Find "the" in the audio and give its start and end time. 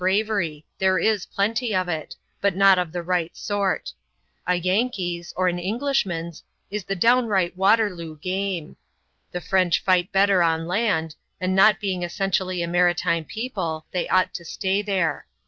2.91-3.03, 6.85-6.95, 9.31-9.41